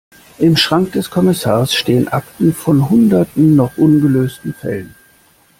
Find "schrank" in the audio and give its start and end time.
0.57-0.93